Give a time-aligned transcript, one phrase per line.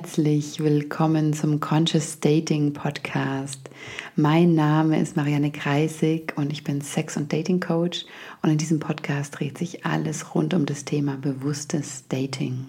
[0.00, 3.68] herzlich willkommen zum Conscious Dating Podcast.
[4.14, 8.04] Mein Name ist Marianne Kreisig und ich bin Sex- und Dating Coach
[8.40, 12.66] und in diesem Podcast dreht sich alles rund um das Thema bewusstes Dating.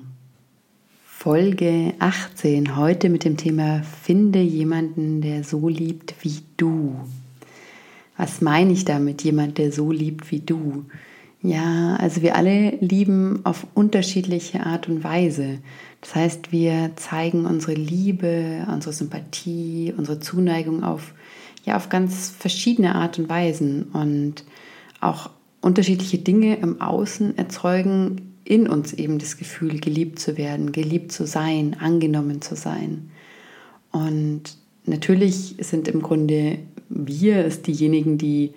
[1.06, 6.96] Folge 18 heute mit dem Thema Finde jemanden, der so liebt wie du.
[8.18, 10.86] Was meine ich damit, jemand, der so liebt wie du?
[11.42, 15.60] Ja, also wir alle lieben auf unterschiedliche Art und Weise.
[16.02, 21.14] Das heißt, wir zeigen unsere Liebe, unsere Sympathie, unsere Zuneigung auf,
[21.66, 23.84] ja, auf ganz verschiedene Art und Weisen.
[23.94, 24.44] Und
[25.00, 25.30] auch
[25.62, 31.26] unterschiedliche Dinge im Außen erzeugen in uns eben das Gefühl, geliebt zu werden, geliebt zu
[31.26, 33.12] sein, angenommen zu sein.
[33.92, 36.60] Und natürlich sind im Grunde
[36.90, 38.52] wir es diejenigen, die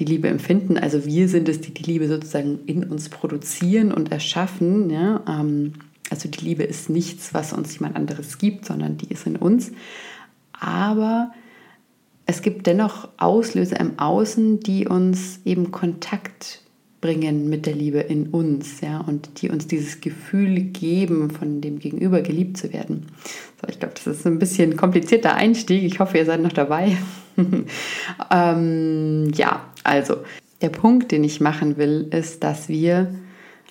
[0.00, 0.78] die Liebe empfinden.
[0.78, 4.90] Also wir sind es, die die Liebe sozusagen in uns produzieren und erschaffen.
[4.90, 5.22] Ja?
[5.28, 5.74] Ähm,
[6.10, 9.72] also die Liebe ist nichts, was uns jemand anderes gibt, sondern die ist in uns.
[10.52, 11.32] Aber
[12.26, 16.62] es gibt dennoch Auslöser im Außen, die uns eben Kontakt
[17.00, 21.78] bringen mit der Liebe in uns, ja, und die uns dieses Gefühl geben, von dem
[21.78, 23.06] Gegenüber geliebt zu werden.
[23.60, 25.82] So, ich glaube, das ist ein bisschen komplizierter Einstieg.
[25.82, 26.96] Ich hoffe, ihr seid noch dabei.
[28.30, 30.18] ähm, ja, also
[30.62, 33.12] der Punkt, den ich machen will, ist, dass wir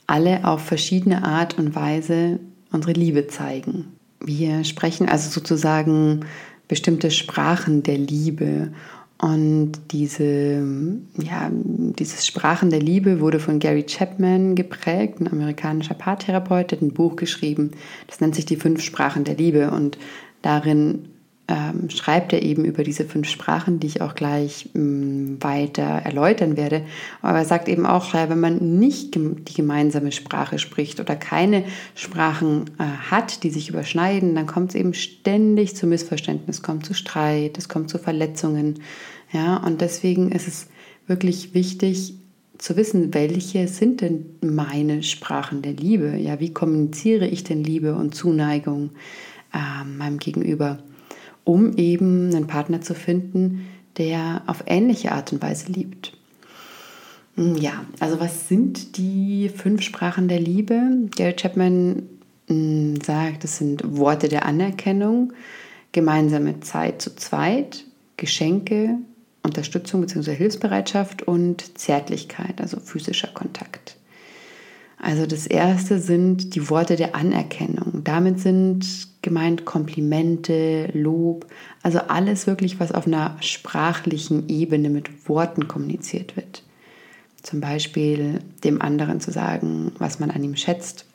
[0.06, 2.39] alle auf verschiedene Art und Weise
[2.72, 3.94] unsere Liebe zeigen.
[4.20, 6.25] Wir sprechen also sozusagen
[6.67, 8.73] bestimmte Sprachen der Liebe.
[9.22, 10.66] Und diese,
[11.22, 16.84] ja, dieses Sprachen der Liebe wurde von Gary Chapman geprägt, ein amerikanischer Paartherapeut, der hat
[16.84, 17.72] ein Buch geschrieben,
[18.08, 19.72] das nennt sich die fünf Sprachen der Liebe.
[19.72, 19.97] Und
[20.42, 21.09] darin
[21.50, 26.58] ähm, schreibt er eben über diese fünf Sprachen, die ich auch gleich ähm, weiter erläutern
[26.58, 26.83] werde.
[27.23, 31.64] Aber er sagt eben auch, ja, wenn man nicht die gemeinsame Sprache spricht oder keine
[31.96, 36.94] Sprachen äh, hat, die sich überschneiden, dann kommt es eben ständig zu Missverständnissen, kommt zu
[36.94, 38.81] Streit, es kommt zu Verletzungen.
[39.31, 40.68] Ja, und deswegen ist es
[41.07, 42.13] wirklich wichtig,
[42.59, 46.18] zu wissen, welche sind denn meine Sprachen der Liebe?
[46.18, 48.91] Ja, wie kommuniziere ich denn Liebe und Zuneigung
[49.53, 50.78] äh, meinem Gegenüber?
[51.44, 53.67] Um eben einen Partner zu finden,
[53.97, 56.13] der auf ähnliche Art und Weise liebt.
[57.35, 60.81] Hm, ja, also was sind die fünf Sprachen der Liebe?
[61.16, 62.03] Gary Chapman
[62.47, 65.33] hm, sagt, es sind Worte der Anerkennung,
[65.91, 67.85] gemeinsame Zeit zu zweit,
[68.17, 68.97] Geschenke,
[69.44, 70.33] Unterstützung bzw.
[70.35, 73.99] Hilfsbereitschaft und Zärtlichkeit, also physischer Kontakt.
[75.02, 78.04] Also das erste sind die Worte der Anerkennung.
[78.04, 78.86] Damit sind
[79.22, 81.46] gemeint Komplimente, Lob,
[81.82, 86.64] also alles wirklich, was auf einer sprachlichen Ebene mit Worten kommuniziert wird.
[87.42, 91.06] Zum Beispiel dem anderen zu sagen, was man an ihm schätzt.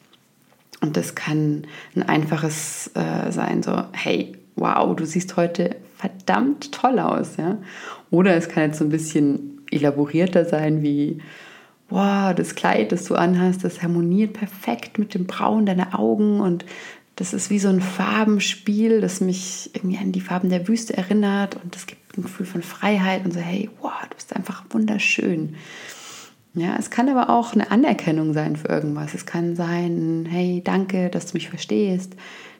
[0.81, 6.99] Und das kann ein einfaches äh, sein, so, hey, wow, du siehst heute verdammt toll
[6.99, 7.37] aus.
[7.37, 7.59] Ja?
[8.11, 11.19] Oder es kann jetzt so ein bisschen elaborierter sein, wie,
[11.89, 16.65] wow, das Kleid, das du anhast, das harmoniert perfekt mit dem Braun deiner Augen und
[17.17, 21.57] das ist wie so ein Farbenspiel, das mich irgendwie an die Farben der Wüste erinnert
[21.63, 25.55] und das gibt ein Gefühl von Freiheit und so, hey, wow, du bist einfach wunderschön.
[26.55, 29.15] Ja, es kann aber auch eine Anerkennung sein für irgendwas.
[29.15, 32.15] Es kann sein, hey, danke, dass du mich verstehst.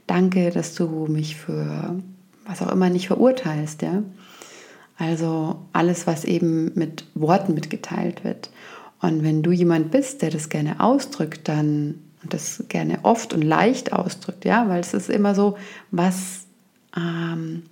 [0.07, 2.01] Danke, dass du mich für
[2.45, 4.03] was auch immer nicht verurteilst, ja.
[4.97, 8.51] Also alles, was eben mit Worten mitgeteilt wird.
[9.05, 13.43] Und wenn du jemand bist, der das gerne ausdrückt, dann und das gerne oft und
[13.43, 15.59] leicht ausdrückt, ja, weil es ist immer so,
[15.91, 16.47] was,
[16.97, 17.65] ähm,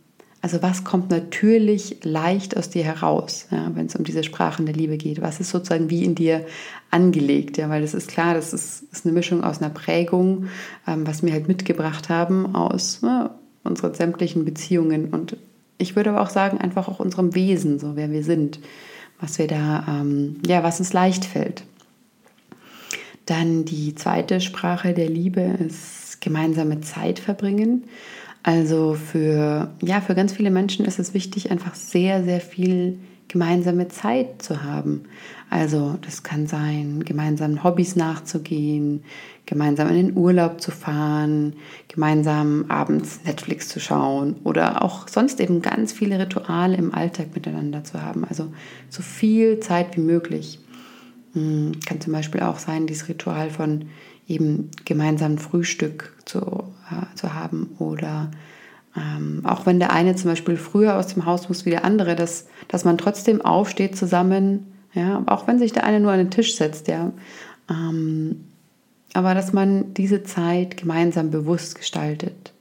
[0.43, 4.75] also was kommt natürlich leicht aus dir heraus, ja, wenn es um diese Sprachen der
[4.75, 5.23] Liebe geht.
[5.23, 6.45] Was ist sozusagen wie in dir
[6.91, 10.49] angelegt, ja, weil das ist klar, das ist, ist eine Mischung aus einer Prägung,
[10.87, 13.31] ähm, was wir halt mitgebracht haben aus ne,
[13.65, 15.07] unseren sämtlichen Beziehungen.
[15.07, 15.39] Und
[15.79, 18.59] ich würde aber auch sagen, einfach auch unserem Wesen, so wer wir sind
[19.23, 21.63] was wir da, ähm, ja, was uns leicht fällt.
[23.25, 27.85] Dann die zweite Sprache der Liebe ist gemeinsame Zeit verbringen.
[28.43, 32.99] Also für, ja, für ganz viele Menschen ist es wichtig, einfach sehr, sehr viel
[33.33, 35.05] gemeinsame Zeit zu haben.
[35.49, 39.05] Also das kann sein, gemeinsam Hobbys nachzugehen,
[39.47, 41.55] gemeinsam in den Urlaub zu fahren,
[41.89, 47.85] gemeinsam abends Netflix zu schauen oder auch sonst eben ganz viele Rituale im Alltag miteinander
[47.85, 48.25] zu haben.
[48.27, 48.53] Also
[48.91, 50.59] so viel Zeit wie möglich.
[51.33, 53.87] Hm, kann zum Beispiel auch sein, dieses Ritual von
[54.29, 58.31] eben gemeinsamen Frühstück zu, äh, zu haben oder
[58.97, 62.15] ähm, auch wenn der eine zum Beispiel früher aus dem Haus muss wie der andere,
[62.15, 66.31] dass, dass man trotzdem aufsteht zusammen, ja, auch wenn sich der eine nur an den
[66.31, 67.13] Tisch setzt, ja.
[67.71, 68.45] Ähm,
[69.15, 72.53] aber dass man diese Zeit gemeinsam bewusst gestaltet.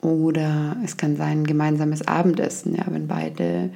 [0.00, 3.70] Oder es kann sein gemeinsames Abendessen, ja, wenn beide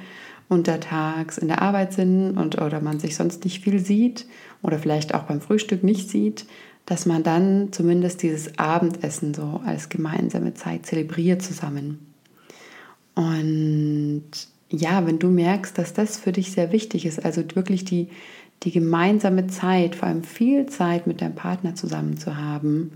[0.49, 4.25] untertags in der Arbeit sind und oder man sich sonst nicht viel sieht
[4.61, 6.45] oder vielleicht auch beim Frühstück nicht sieht,
[6.85, 12.13] dass man dann zumindest dieses Abendessen so als gemeinsame Zeit zelebriert zusammen.
[13.15, 14.23] Und
[14.69, 18.09] ja, wenn du merkst, dass das für dich sehr wichtig ist, also wirklich die,
[18.63, 22.91] die gemeinsame Zeit, vor allem viel Zeit mit deinem Partner zusammen zu haben,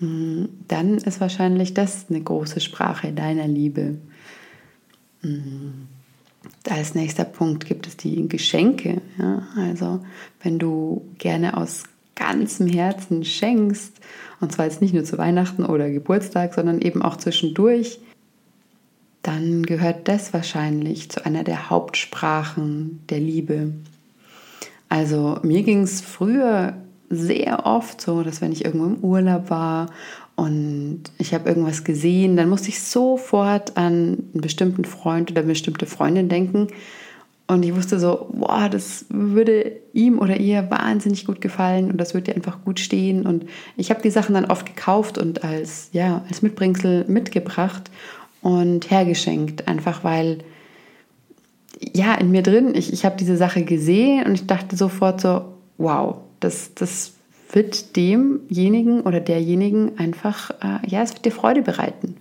[0.00, 3.98] mm, dann ist wahrscheinlich das eine große Sprache deiner Liebe.
[5.22, 5.86] Mm.
[6.68, 9.00] Als nächster Punkt gibt es die Geschenke.
[9.18, 9.46] Ja?
[9.56, 10.00] Also
[10.42, 11.84] wenn du gerne aus
[12.14, 14.00] ganzem Herzen schenkst,
[14.40, 17.98] und zwar jetzt nicht nur zu Weihnachten oder Geburtstag, sondern eben auch zwischendurch,
[19.22, 23.72] dann gehört das wahrscheinlich zu einer der Hauptsprachen der Liebe.
[24.88, 26.74] Also mir ging es früher
[27.08, 29.90] sehr oft so, dass wenn ich irgendwo im Urlaub war
[30.36, 35.52] und ich habe irgendwas gesehen, dann musste ich sofort an einen bestimmten Freund oder eine
[35.52, 36.68] bestimmte Freundin denken.
[37.46, 42.14] Und ich wusste so, boah, das würde ihm oder ihr wahnsinnig gut gefallen und das
[42.14, 43.26] würde dir einfach gut stehen.
[43.26, 43.44] Und
[43.76, 47.90] ich habe die Sachen dann oft gekauft und als, ja, als Mitbringsel mitgebracht
[48.40, 50.38] und hergeschenkt, einfach weil
[51.92, 55.44] ja in mir drin, ich, ich habe diese Sache gesehen und ich dachte sofort so,
[55.76, 57.12] wow, das, das
[57.52, 62.16] wird demjenigen oder derjenigen einfach, äh, ja, es wird dir Freude bereiten.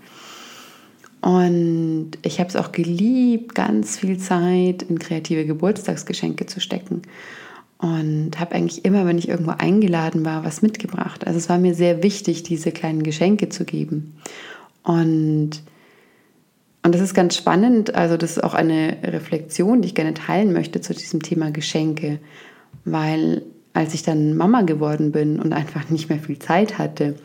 [1.24, 7.04] Und ich habe es auch geliebt, ganz viel Zeit in kreative Geburtstagsgeschenke zu stecken.
[7.78, 11.26] Und habe eigentlich immer, wenn ich irgendwo eingeladen war, was mitgebracht.
[11.26, 14.16] Also es war mir sehr wichtig, diese kleinen Geschenke zu geben.
[14.84, 15.62] Und
[16.86, 20.52] und das ist ganz spannend, also das ist auch eine Reflexion, die ich gerne teilen
[20.52, 22.20] möchte zu diesem Thema Geschenke,
[22.84, 27.16] weil als ich dann Mama geworden bin und einfach nicht mehr viel Zeit hatte,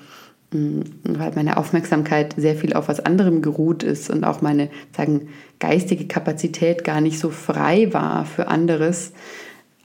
[0.51, 5.29] weil meine Aufmerksamkeit sehr viel auf was anderem geruht ist und auch meine sagen
[5.59, 9.13] geistige Kapazität gar nicht so frei war für anderes,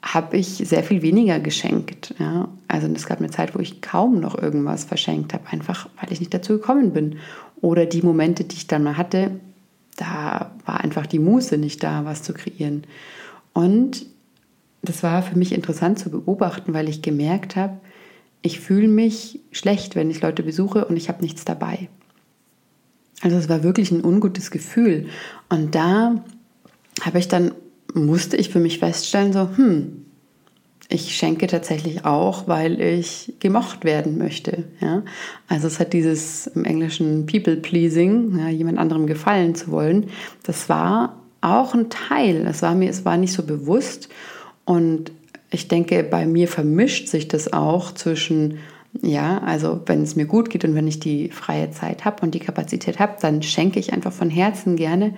[0.02, 2.14] habe ich sehr viel weniger geschenkt.
[2.20, 2.48] Ja?
[2.68, 6.20] Also es gab eine Zeit, wo ich kaum noch irgendwas verschenkt habe, einfach weil ich
[6.20, 7.18] nicht dazu gekommen bin.
[7.62, 9.32] Oder die Momente, die ich dann mal hatte,
[9.98, 12.84] da war einfach die Muße nicht da, was zu kreieren.
[13.54, 14.06] Und
[14.82, 17.78] das war für mich interessant zu beobachten, weil ich gemerkt habe,
[18.44, 21.90] ich fühle mich schlecht, wenn ich Leute besuche und ich habe nichts dabei.
[23.22, 25.08] Also es war wirklich ein ungutes Gefühl.
[25.50, 26.24] Und da
[27.02, 27.54] habe ich dann,
[27.94, 30.06] musste ich für mich feststellen, so, hm,
[30.90, 34.66] ich schenke tatsächlich auch, weil ich gemocht werden möchte.
[34.82, 35.04] Ja?
[35.48, 40.08] Also es hat dieses im Englischen People-Pleasing, ja, jemand anderem gefallen zu wollen,
[40.44, 42.44] das war auch ein Teil.
[42.44, 44.10] Das war mir, es war nicht so bewusst.
[44.66, 45.12] Und
[45.54, 48.58] ich denke, bei mir vermischt sich das auch zwischen,
[49.02, 52.34] ja, also wenn es mir gut geht und wenn ich die freie Zeit habe und
[52.34, 55.14] die Kapazität habe, dann schenke ich einfach von Herzen gerne.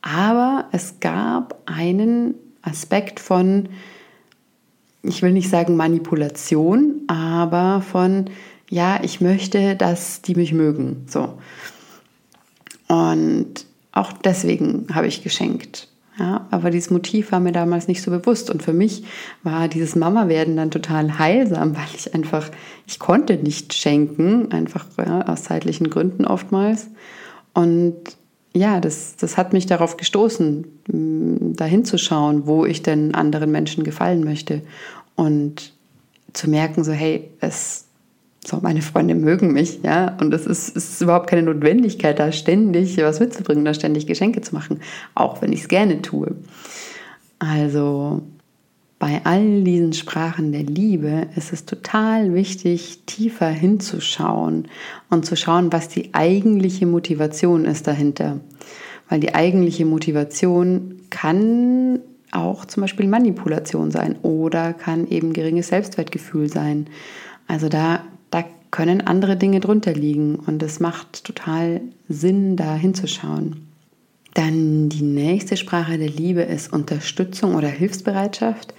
[0.00, 3.68] Aber es gab einen Aspekt von,
[5.02, 8.30] ich will nicht sagen Manipulation, aber von,
[8.70, 11.04] ja, ich möchte, dass die mich mögen.
[11.08, 11.38] So.
[12.88, 15.88] Und auch deswegen habe ich geschenkt.
[16.18, 18.48] Ja, aber dieses Motiv war mir damals nicht so bewusst.
[18.48, 19.04] Und für mich
[19.42, 22.50] war dieses Mama-Werden dann total heilsam, weil ich einfach,
[22.86, 26.88] ich konnte nicht schenken, einfach ja, aus zeitlichen Gründen oftmals.
[27.52, 27.96] Und
[28.52, 30.64] ja, das, das hat mich darauf gestoßen,
[31.56, 34.62] dahin zu schauen, wo ich denn anderen Menschen gefallen möchte.
[35.16, 35.72] Und
[36.32, 37.83] zu merken, so, hey, es,
[38.46, 42.98] so, meine Freunde mögen mich, ja, und es ist, ist überhaupt keine Notwendigkeit, da ständig
[42.98, 44.80] was mitzubringen, da ständig Geschenke zu machen,
[45.14, 46.34] auch wenn ich es gerne tue.
[47.38, 48.22] Also,
[48.98, 54.68] bei all diesen Sprachen der Liebe ist es total wichtig, tiefer hinzuschauen
[55.10, 58.40] und zu schauen, was die eigentliche Motivation ist dahinter.
[59.08, 66.48] Weil die eigentliche Motivation kann auch zum Beispiel Manipulation sein oder kann eben geringes Selbstwertgefühl
[66.48, 66.86] sein.
[67.46, 68.04] Also da
[68.74, 73.68] können andere Dinge drunter liegen und es macht total Sinn, da hinzuschauen.
[74.34, 78.74] Dann die nächste Sprache der Liebe ist Unterstützung oder Hilfsbereitschaft,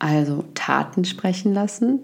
[0.00, 2.00] also Taten sprechen lassen.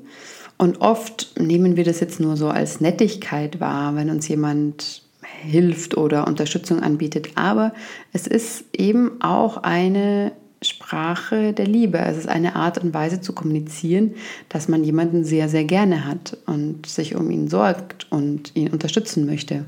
[0.59, 5.03] Und oft nehmen wir das jetzt nur so als Nettigkeit wahr, wenn uns jemand
[5.43, 7.31] hilft oder Unterstützung anbietet.
[7.35, 7.75] Aber
[8.12, 10.31] es ist eben auch eine
[10.64, 11.99] Sprache der Liebe.
[11.99, 14.14] Es ist eine Art und Weise zu kommunizieren,
[14.49, 19.26] dass man jemanden sehr, sehr gerne hat und sich um ihn sorgt und ihn unterstützen
[19.26, 19.64] möchte.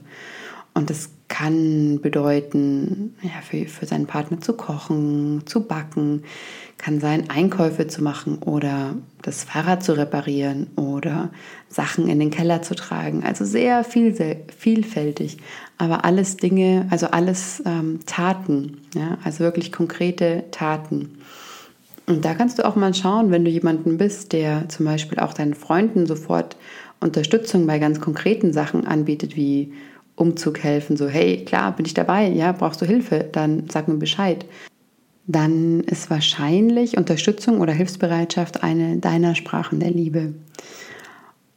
[0.74, 6.22] Und das kann bedeuten, ja, für, für seinen Partner zu kochen, zu backen,
[6.78, 11.30] kann sein, Einkäufe zu machen oder das Fahrrad zu reparieren oder
[11.68, 13.24] Sachen in den Keller zu tragen.
[13.24, 15.38] Also sehr viel, sehr vielfältig,
[15.78, 21.18] aber alles Dinge, also alles ähm, Taten, ja, also wirklich konkrete Taten.
[22.06, 25.32] Und da kannst du auch mal schauen, wenn du jemanden bist, der zum Beispiel auch
[25.32, 26.56] deinen Freunden sofort
[27.00, 29.72] Unterstützung bei ganz konkreten Sachen anbietet, wie
[30.16, 33.96] Umzug helfen, so hey, klar, bin ich dabei, ja, brauchst du Hilfe, dann sag mir
[33.96, 34.46] Bescheid.
[35.26, 40.34] Dann ist wahrscheinlich Unterstützung oder Hilfsbereitschaft eine deiner Sprachen der Liebe.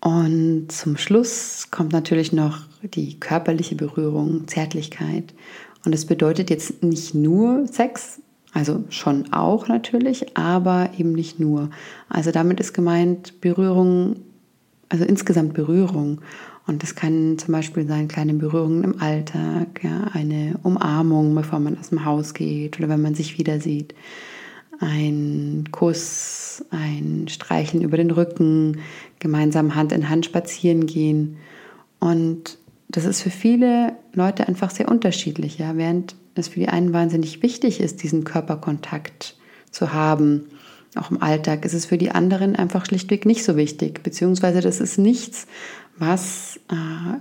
[0.01, 5.33] Und zum Schluss kommt natürlich noch die körperliche Berührung, Zärtlichkeit.
[5.85, 8.21] Und es bedeutet jetzt nicht nur Sex,
[8.53, 11.69] also schon auch natürlich, aber eben nicht nur.
[12.07, 14.17] Also damit ist gemeint Berührung,
[14.89, 16.21] also insgesamt Berührung.
[16.69, 21.75] Und das kann zum Beispiel sein kleine Berührungen im Alltag, ja, eine Umarmung, bevor man
[21.79, 23.95] aus dem Haus geht oder wenn man sich wieder sieht,
[24.79, 28.81] ein Kuss, ein Streicheln über den Rücken,
[29.17, 31.37] gemeinsam Hand in Hand spazieren gehen.
[31.99, 36.93] Und das ist für viele Leute einfach sehr unterschiedlich, ja, während es für die einen
[36.93, 39.37] wahnsinnig wichtig ist, diesen Körperkontakt
[39.71, 40.43] zu haben.
[40.95, 44.79] Auch im Alltag ist es für die anderen einfach schlichtweg nicht so wichtig, beziehungsweise das
[44.79, 45.47] ist nichts,
[45.99, 47.17] was äh,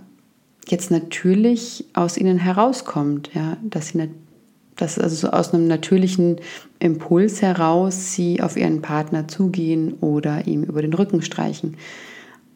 [0.68, 4.08] jetzt natürlich aus ihnen herauskommt, ja, dass sie
[4.76, 6.36] dass also so aus einem natürlichen
[6.78, 11.76] Impuls heraus sie auf ihren Partner zugehen oder ihm über den Rücken streichen.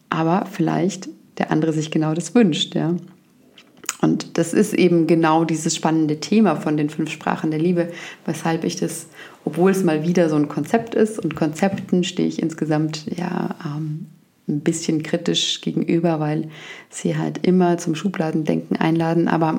[0.09, 2.95] Aber vielleicht der andere sich genau das wünscht, ja.
[4.01, 7.93] Und das ist eben genau dieses spannende Thema von den fünf Sprachen der Liebe,
[8.25, 9.07] weshalb ich das,
[9.45, 14.07] obwohl es mal wieder so ein Konzept ist und Konzepten stehe ich insgesamt ja ähm,
[14.57, 16.49] ein bisschen kritisch gegenüber, weil
[16.91, 19.29] sie halt immer zum Schubladendenken einladen.
[19.29, 19.59] Aber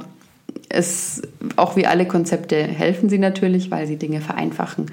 [0.69, 1.21] es,
[1.55, 4.87] auch wie alle Konzepte helfen sie natürlich, weil sie Dinge vereinfachen.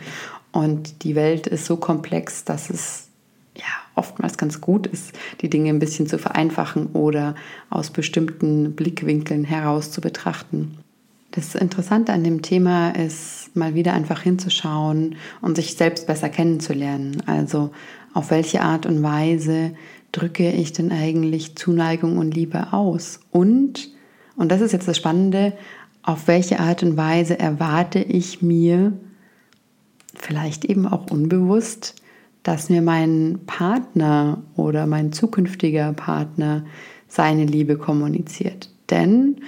[0.53, 3.09] Und die Welt ist so komplex, dass es
[3.55, 3.65] ja
[3.95, 7.35] oftmals ganz gut ist, die Dinge ein bisschen zu vereinfachen oder
[7.69, 10.79] aus bestimmten Blickwinkeln heraus zu betrachten.
[11.33, 17.23] Das Interessante an dem Thema ist, mal wieder einfach hinzuschauen und sich selbst besser kennenzulernen.
[17.27, 17.71] Also
[18.15, 19.73] auf welche Art und Weise
[20.13, 23.21] drücke ich denn eigentlich Zuneigung und Liebe aus?
[23.31, 23.91] Und,
[24.37, 25.53] und das ist jetzt das Spannende,
[26.03, 28.93] auf welche Art und Weise erwarte ich mir,
[30.15, 31.95] vielleicht eben auch unbewusst,
[32.43, 36.65] dass mir mein Partner oder mein zukünftiger Partner
[37.07, 38.71] seine Liebe kommuniziert.
[38.89, 39.41] Denn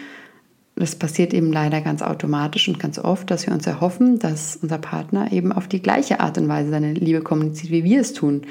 [0.83, 4.79] das passiert eben leider ganz automatisch und ganz oft, dass wir uns erhoffen, dass unser
[4.79, 8.43] Partner eben auf die gleiche Art und Weise seine Liebe kommuniziert, wie wir es tun.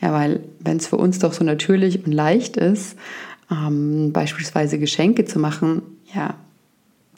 [0.00, 2.96] Ja, weil wenn es für uns doch so natürlich und leicht ist,
[3.50, 5.82] ähm, beispielsweise Geschenke zu machen,
[6.14, 6.34] ja,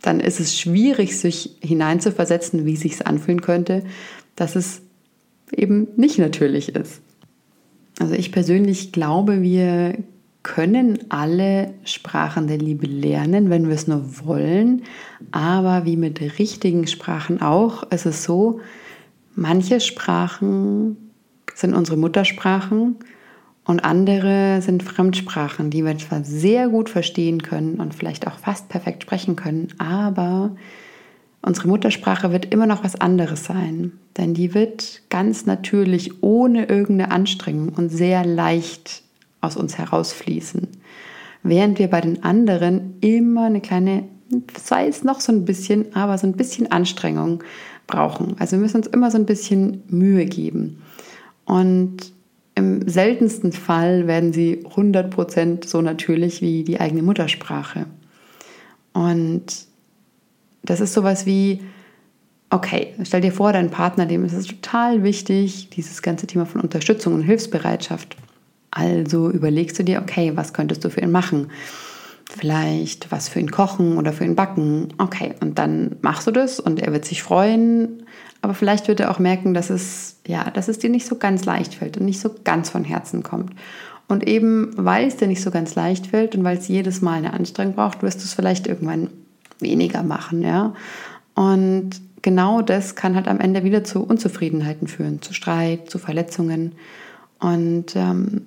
[0.01, 3.85] dann ist es schwierig, sich hineinzuversetzen, wie sich anfühlen könnte,
[4.37, 4.81] dass es
[5.55, 7.03] eben nicht natürlich ist.
[7.99, 9.99] Also ich persönlich glaube, wir
[10.43, 14.83] können alle Sprachen der Liebe lernen, wenn wir es nur wollen.
[15.31, 18.61] Aber wie mit richtigen Sprachen auch, ist es so,
[19.35, 20.97] manche Sprachen
[21.55, 22.97] sind unsere Muttersprachen
[23.65, 28.69] und andere sind Fremdsprachen, die wir zwar sehr gut verstehen können und vielleicht auch fast
[28.69, 30.57] perfekt sprechen können, aber
[31.43, 33.93] unsere Muttersprache wird immer noch was anderes sein.
[34.17, 39.03] Denn die wird ganz natürlich ohne irgendeine Anstrengung und sehr leicht
[39.43, 40.69] aus uns herausfließen.
[41.43, 44.05] Während wir bei den anderen immer eine kleine,
[44.59, 47.43] sei es noch so ein bisschen, aber so ein bisschen Anstrengung
[47.87, 48.37] brauchen.
[48.39, 50.83] Also wir müssen uns immer so ein bisschen Mühe geben.
[51.45, 52.13] Und
[52.55, 57.87] im seltensten Fall werden sie 100% so natürlich wie die eigene Muttersprache.
[58.93, 59.67] Und
[60.63, 61.63] das ist sowas wie,
[62.51, 66.61] okay, stell dir vor, dein Partner, dem ist es total wichtig, dieses ganze Thema von
[66.61, 68.17] Unterstützung und Hilfsbereitschaft.
[68.73, 71.51] Also überlegst du dir, okay, was könntest du für ihn machen?
[72.29, 74.89] Vielleicht was für ihn kochen oder für ihn backen.
[74.97, 78.05] Okay, und dann machst du das und er wird sich freuen.
[78.41, 81.45] Aber vielleicht wird er auch merken, dass es, ja, dass es dir nicht so ganz
[81.45, 83.53] leicht fällt und nicht so ganz von Herzen kommt.
[84.09, 87.19] Und eben weil es dir nicht so ganz leicht fällt und weil es jedes Mal
[87.19, 89.11] eine Anstrengung braucht, wirst du es vielleicht irgendwann
[89.61, 90.75] weniger machen, ja.
[91.35, 91.91] Und
[92.23, 96.73] genau das kann halt am Ende wieder zu Unzufriedenheiten führen, zu Streit, zu Verletzungen.
[97.39, 98.43] Und ähm,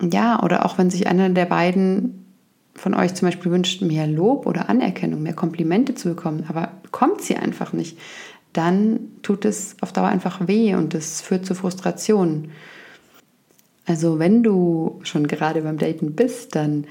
[0.00, 2.26] ja, oder auch wenn sich einer der beiden
[2.74, 7.22] von euch zum Beispiel wünscht, mehr Lob oder Anerkennung, mehr Komplimente zu bekommen, aber bekommt
[7.22, 7.98] sie einfach nicht,
[8.52, 12.50] dann tut es auf Dauer einfach weh und es führt zu Frustration.
[13.86, 16.86] Also wenn du schon gerade beim Daten bist, dann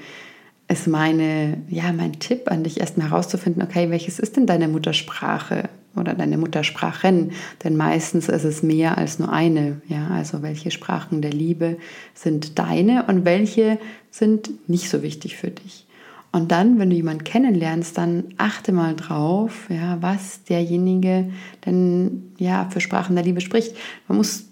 [0.68, 5.68] ist meine, ja, mein Tipp an dich, erstmal herauszufinden, okay, welches ist denn deine Muttersprache
[5.96, 7.32] oder deine Muttersprachen?
[7.64, 9.80] Denn meistens ist es mehr als nur eine.
[9.88, 11.78] Ja, also welche Sprachen der Liebe
[12.14, 13.78] sind deine und welche
[14.10, 15.86] sind nicht so wichtig für dich?
[16.32, 21.30] Und dann, wenn du jemanden kennenlernst, dann achte mal drauf, ja, was derjenige
[21.64, 23.74] denn ja für Sprachen der Liebe spricht.
[24.06, 24.44] Man muss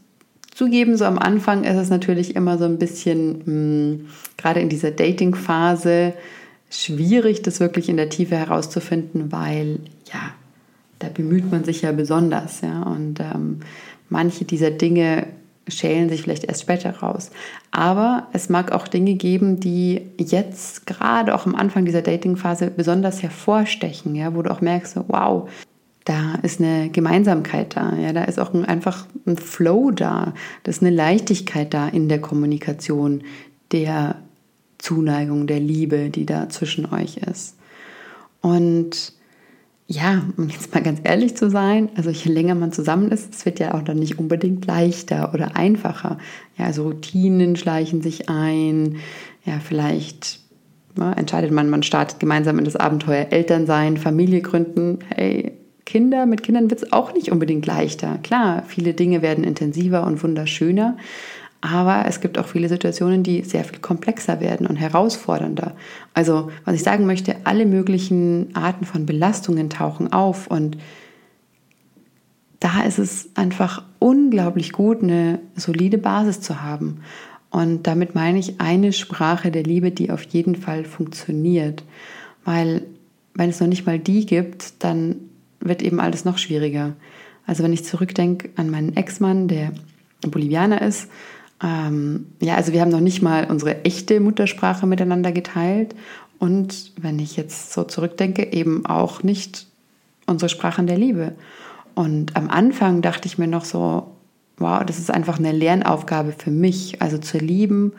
[0.54, 4.06] zugeben, so am Anfang ist es natürlich immer so ein bisschen, mh, hm,
[4.38, 6.14] gerade in dieser Dating-Phase,
[6.70, 9.80] schwierig, das wirklich in der Tiefe herauszufinden, weil
[11.04, 13.60] da bemüht man sich ja besonders, ja, und ähm,
[14.08, 15.26] manche dieser Dinge
[15.68, 17.30] schälen sich vielleicht erst später raus.
[17.70, 23.22] Aber es mag auch Dinge geben, die jetzt gerade auch am Anfang dieser Dating-Phase besonders
[23.22, 25.48] hervorstechen, ja, wo du auch merkst, wow,
[26.04, 30.70] da ist eine Gemeinsamkeit da, ja, da ist auch ein, einfach ein Flow da, da
[30.70, 33.22] ist eine Leichtigkeit da in der Kommunikation,
[33.72, 34.16] der
[34.78, 37.56] Zuneigung, der Liebe, die da zwischen euch ist.
[38.42, 39.14] Und
[39.86, 43.44] ja, um jetzt mal ganz ehrlich zu sein, also je länger man zusammen ist, es
[43.44, 46.18] wird ja auch dann nicht unbedingt leichter oder einfacher.
[46.56, 48.96] Ja, also Routinen schleichen sich ein.
[49.44, 50.40] Ja, vielleicht
[50.96, 55.00] ja, ne, entscheidet man, man startet gemeinsam in das Abenteuer Elternsein, Familie gründen.
[55.14, 55.52] Hey,
[55.84, 58.18] Kinder, mit Kindern wird es auch nicht unbedingt leichter.
[58.22, 60.96] Klar, viele Dinge werden intensiver und wunderschöner,
[61.64, 65.74] aber es gibt auch viele Situationen, die sehr viel komplexer werden und herausfordernder.
[66.12, 70.76] Also, was ich sagen möchte, alle möglichen Arten von Belastungen tauchen auf und
[72.60, 77.00] da ist es einfach unglaublich gut, eine solide Basis zu haben.
[77.48, 81.82] Und damit meine ich eine Sprache der Liebe, die auf jeden Fall funktioniert.
[82.44, 82.82] Weil
[83.34, 85.16] wenn es noch nicht mal die gibt, dann
[85.60, 86.92] wird eben alles noch schwieriger.
[87.46, 89.72] Also wenn ich zurückdenke an meinen Ex-Mann, der
[90.22, 91.08] Bolivianer ist,
[91.62, 95.94] ähm, ja, also wir haben noch nicht mal unsere echte Muttersprache miteinander geteilt.
[96.38, 99.66] Und wenn ich jetzt so zurückdenke, eben auch nicht
[100.26, 101.32] unsere Sprachen der Liebe.
[101.94, 104.08] Und am Anfang dachte ich mir noch so,
[104.58, 107.92] wow, das ist einfach eine Lernaufgabe für mich, also zu lieben,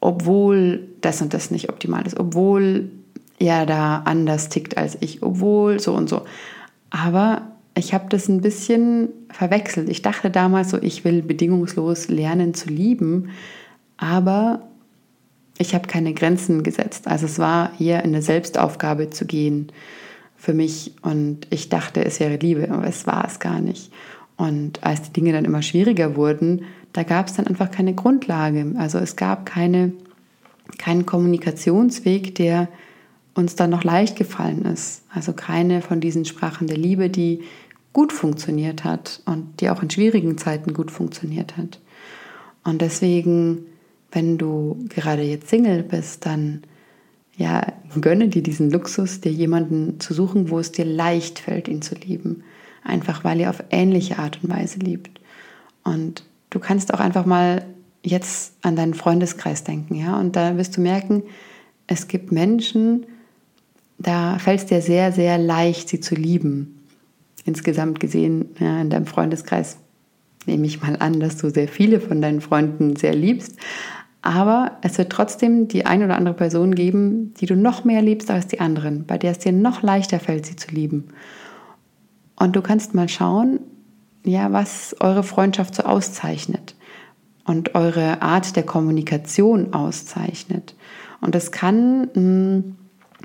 [0.00, 2.90] obwohl das und das nicht optimal ist, obwohl
[3.38, 6.22] er da anders tickt als ich, obwohl so und so.
[6.90, 9.88] Aber ich habe das ein bisschen verwechselt.
[9.88, 13.30] Ich dachte damals so, ich will bedingungslos lernen zu lieben,
[13.96, 14.62] aber
[15.58, 17.08] ich habe keine Grenzen gesetzt.
[17.08, 19.68] Also es war eher in eine Selbstaufgabe zu gehen
[20.36, 23.92] für mich und ich dachte, es wäre Liebe, aber es war es gar nicht.
[24.36, 28.74] Und als die Dinge dann immer schwieriger wurden, da gab es dann einfach keine Grundlage.
[28.76, 29.92] Also es gab keine,
[30.78, 32.68] keinen Kommunikationsweg, der
[33.34, 35.02] uns dann noch leicht gefallen ist.
[35.10, 37.42] Also keine von diesen Sprachen der Liebe, die
[37.92, 41.80] gut funktioniert hat und die auch in schwierigen Zeiten gut funktioniert hat.
[42.64, 43.66] Und deswegen,
[44.10, 46.62] wenn du gerade jetzt Single bist, dann
[47.36, 47.66] ja,
[48.00, 51.94] gönne dir diesen Luxus, dir jemanden zu suchen, wo es dir leicht fällt, ihn zu
[51.94, 52.44] lieben.
[52.84, 55.20] Einfach weil ihr auf ähnliche Art und Weise liebt.
[55.82, 57.64] Und du kannst auch einfach mal
[58.02, 61.22] jetzt an deinen Freundeskreis denken, ja, und da wirst du merken,
[61.86, 63.06] es gibt Menschen,
[64.06, 66.78] da fällt es dir sehr, sehr leicht, sie zu lieben
[67.44, 69.78] insgesamt gesehen ja, in deinem Freundeskreis
[70.46, 73.56] nehme ich mal an, dass du sehr viele von deinen Freunden sehr liebst.
[74.22, 78.30] Aber es wird trotzdem die ein oder andere Person geben, die du noch mehr liebst
[78.30, 81.08] als die anderen, bei der es dir noch leichter fällt, sie zu lieben.
[82.36, 83.60] Und du kannst mal schauen,
[84.24, 86.76] ja, was eure Freundschaft so auszeichnet
[87.44, 90.76] und eure Art der Kommunikation auszeichnet.
[91.20, 92.76] Und das kann mh, hm,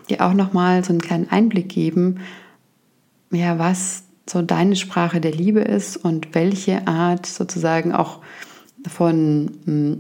[0.09, 2.19] dir auch noch mal so einen kleinen Einblick geben,
[3.31, 8.19] ja, was so deine Sprache der Liebe ist und welche Art sozusagen auch
[8.87, 9.93] von mm,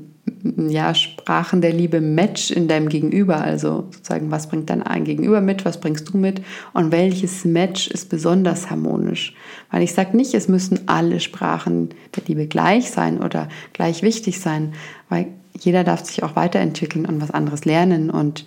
[0.69, 3.41] ja, Sprachen der Liebe Match in deinem Gegenüber.
[3.41, 6.41] Also sozusagen, was bringt dein Gegenüber mit, was bringst du mit
[6.73, 9.33] und welches Match ist besonders harmonisch.
[9.71, 14.39] Weil ich sage nicht, es müssen alle Sprachen der Liebe gleich sein oder gleich wichtig
[14.39, 14.73] sein,
[15.09, 15.27] weil
[15.59, 18.45] jeder darf sich auch weiterentwickeln und was anderes lernen und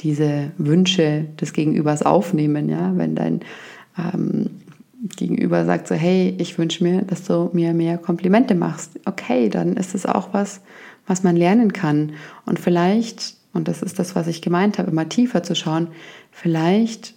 [0.00, 2.68] diese Wünsche des Gegenübers aufnehmen.
[2.68, 3.40] Ja, wenn dein
[3.98, 4.50] ähm,
[5.16, 8.98] Gegenüber sagt so, hey, ich wünsche mir, dass du mir mehr Komplimente machst.
[9.04, 10.60] Okay, dann ist es auch was,
[11.06, 12.12] was man lernen kann.
[12.46, 15.88] Und vielleicht, und das ist das, was ich gemeint habe, immer tiefer zu schauen,
[16.32, 17.14] vielleicht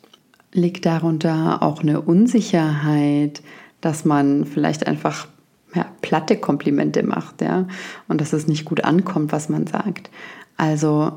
[0.54, 3.42] liegt darunter auch eine Unsicherheit,
[3.80, 5.28] dass man vielleicht einfach
[5.74, 7.68] ja, platte Komplimente macht, ja,
[8.08, 10.10] und dass es nicht gut ankommt, was man sagt.
[10.58, 11.14] Also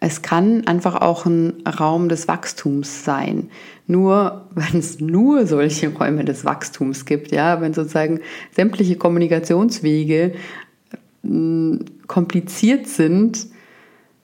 [0.00, 3.50] es kann einfach auch ein Raum des Wachstums sein.
[3.86, 10.34] Nur wenn es nur solche Räume des Wachstums gibt, ja, wenn sozusagen sämtliche Kommunikationswege
[11.24, 13.46] äh, kompliziert sind,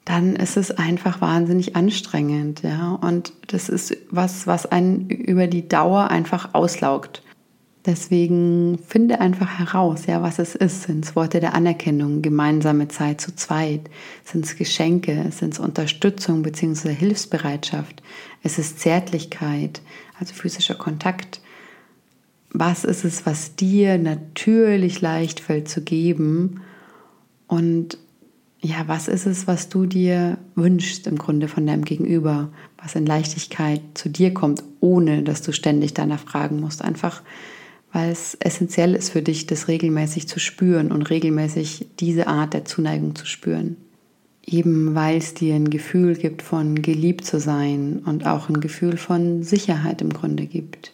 [0.06, 2.92] dann ist es einfach wahnsinnig anstrengend, ja.
[2.92, 7.22] Und das ist was, was einen über die Dauer einfach auslaugt.
[7.86, 10.82] Deswegen finde einfach heraus, ja, was es ist.
[10.82, 13.88] Sind es Worte der Anerkennung, gemeinsame Zeit zu zweit?
[14.24, 15.30] Sind es Geschenke?
[15.30, 16.92] Sind es Unterstützung bzw.
[16.92, 18.02] Hilfsbereitschaft?
[18.42, 19.82] Es ist Zärtlichkeit,
[20.18, 21.40] also physischer Kontakt.
[22.50, 26.62] Was ist es, was dir natürlich leicht fällt zu geben?
[27.46, 27.98] Und
[28.60, 32.48] ja, was ist es, was du dir wünschst im Grunde von deinem Gegenüber,
[32.82, 36.82] was in Leichtigkeit zu dir kommt, ohne dass du ständig danach fragen musst.
[36.82, 37.22] Einfach,
[37.92, 42.64] weil es essentiell ist für dich, das regelmäßig zu spüren und regelmäßig diese Art der
[42.64, 43.76] Zuneigung zu spüren.
[44.44, 48.96] Eben weil es dir ein Gefühl gibt von geliebt zu sein und auch ein Gefühl
[48.96, 50.92] von Sicherheit im Grunde gibt.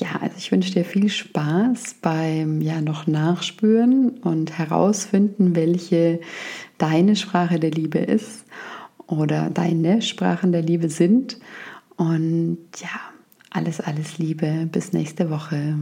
[0.00, 6.20] Ja, also ich wünsche dir viel Spaß beim ja noch nachspüren und herausfinden, welche
[6.78, 8.44] deine Sprache der Liebe ist
[9.06, 11.38] oder deine Sprachen der Liebe sind.
[11.96, 13.09] Und ja,
[13.50, 14.68] alles, alles Liebe.
[14.70, 15.76] Bis nächste Woche.